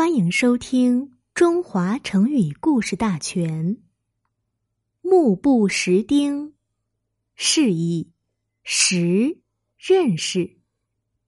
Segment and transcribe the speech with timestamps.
[0.00, 3.76] 欢迎收听《中华成语故事大全》。
[5.02, 6.54] 目不识丁，
[7.34, 8.10] 示意
[8.62, 9.40] 识
[9.76, 10.56] 认识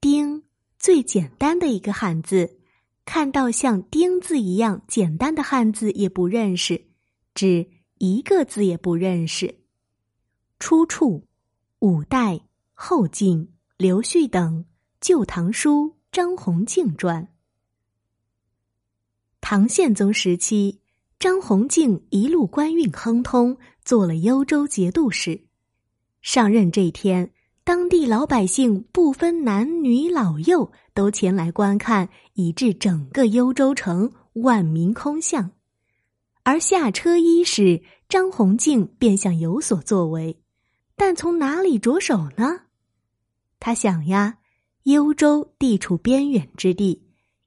[0.01, 0.41] 丁
[0.79, 2.57] 最简单的一个汉字，
[3.05, 6.87] 看到像丁字一样简单的汉字也不认识，
[7.35, 7.69] 指
[7.99, 9.55] 一个字也不认识。
[10.57, 11.27] 出处：
[11.77, 12.41] 五代
[12.73, 14.61] 后晋刘旭等
[14.99, 17.23] 《旧唐书·张弘敬传》。
[19.45, 20.79] 唐宪宗时期，
[21.19, 25.43] 张弘敬一路官运亨通，做了幽州节度使。
[26.21, 27.29] 上任这天，
[27.65, 35.51] 当地老百姓不分男女老幼，都前来观看，以致整个幽州城万民空巷。
[36.43, 40.39] 而下车伊始，张弘敬便想有所作为，
[40.95, 42.61] 但从哪里着手呢？
[43.59, 44.37] 他想呀，
[44.83, 47.02] 幽州地处边远之地。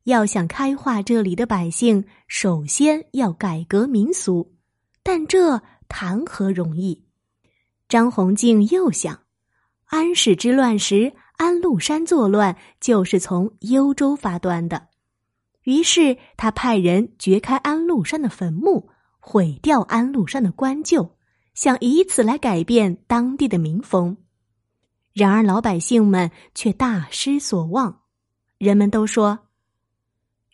[0.06, 4.54] 要想开化这里的百姓，首先要改革民俗，
[5.02, 7.04] 但这谈何容易？
[7.88, 9.22] 张弘敬又想，
[9.86, 14.86] 安史之乱时安禄山作乱就是从幽州发端的，
[15.64, 21.16] 于是他派人掘开安禄山的坟墓，毁掉安禄山的棺旧，
[21.54, 24.16] 想以此来改变当地的民风。
[25.12, 28.02] 然而老百姓们却大失所望，
[28.58, 29.40] 人们都说。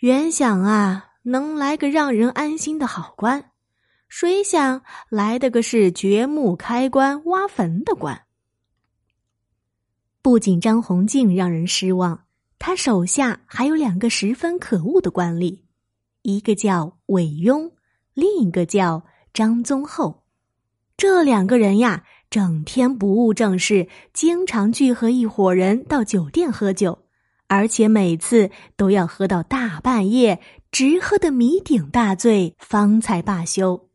[0.03, 3.53] 原想啊，能来个让人安心的好官，
[4.09, 8.23] 谁想来的个是掘墓开棺挖坟的官。
[10.21, 12.25] 不仅张宏敬让人失望，
[12.59, 15.61] 他手下还有两个十分可恶的官吏，
[16.23, 17.71] 一个叫韦庸，
[18.13, 20.25] 另一个叫张宗厚。
[20.97, 27.02] 这两个人呀，整天不务正事，经常聚合一伙人到酒店喝酒。
[27.53, 33.91] 而且每次都要喝到大半夜，直喝得酩酊大醉，方才罢休。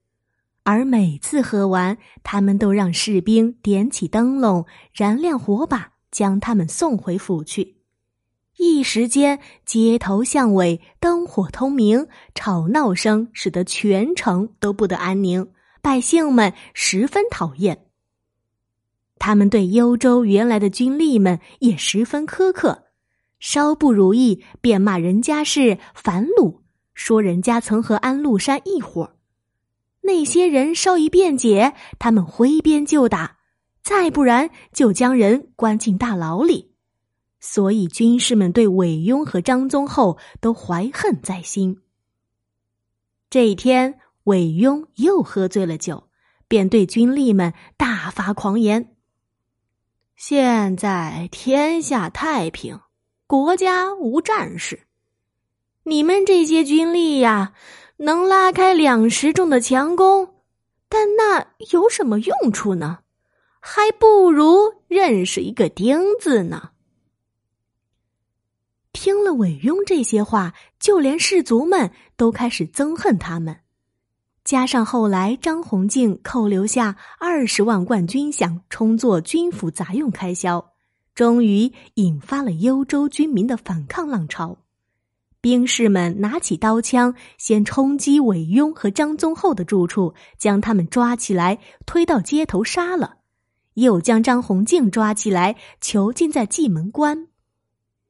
[0.61, 7.77] 而每次喝完，他们都让士兵点起灯笼，燃亮火把，将他们送回府去。
[8.57, 15.49] 一时间，街头巷尾灯火通明，吵闹声使得全城都不得安宁，
[15.81, 17.85] 百姓们十分讨厌。
[19.17, 22.83] 他们对幽州原来的军吏们也十分苛刻。
[23.39, 29.15] 稍不如意，便骂人家是反鲁，说人家曾和安禄山一伙儿
[30.01, 33.37] 那些人稍一辩解，他们挥鞭就打；
[33.83, 36.73] 再不然，就将人关进大牢里。
[37.39, 41.81] 所以军士们对韦庸和张宗厚都怀恨在心。
[43.29, 46.09] 这一天，韦庸又喝醉了酒，
[46.47, 48.95] 便对军吏们大发狂言
[50.15, 52.79] ：“现在天下太平。”
[53.27, 54.79] 国家无战事，
[55.83, 57.51] 你们这些军吏呀，
[57.97, 60.35] 能拉开两石重的强弓，
[60.87, 62.99] 但那有什么用处呢？
[63.59, 66.69] 还不如认识一个钉子呢。
[68.93, 73.57] 听了韦庸这些话，就连士卒们都开始憎恨他们。
[74.45, 80.76] 加上后来张弘敬扣留下二十万贯军饷，充作军府杂用开销。
[81.17, 84.55] 终于引发了幽州军民的反抗浪潮，
[85.41, 91.57] 兵士们拿起刀枪，先冲击韦庸和张宗厚的住处，将他们抓起来
[91.87, 93.15] 推到街头杀了，
[93.73, 97.29] 又将张弘敬抓起来囚禁在蓟门关。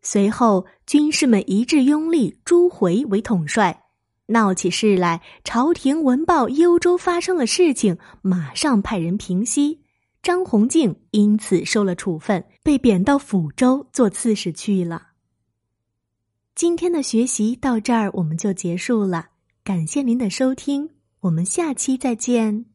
[0.01, 3.85] 随后，军士们一致拥立朱回为统帅，
[4.25, 9.79] 闹起事来，朝廷闻报幽州发生了事情，马上派人平息。
[10.28, 15.12] 张宏敬因此受了处分，被贬到抚州做刺史去了。
[16.54, 19.30] 今天的学习到这儿我们就结束了，
[19.64, 20.90] 感谢您的收听，
[21.22, 22.66] 我们下期再见。